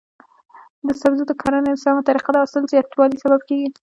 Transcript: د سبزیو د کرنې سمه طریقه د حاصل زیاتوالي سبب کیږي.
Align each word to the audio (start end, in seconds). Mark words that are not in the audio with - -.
د 0.85 0.89
سبزیو 1.01 1.29
د 1.29 1.33
کرنې 1.41 1.73
سمه 1.83 2.01
طریقه 2.07 2.29
د 2.31 2.35
حاصل 2.41 2.63
زیاتوالي 2.71 3.17
سبب 3.23 3.41
کیږي. 3.49 3.69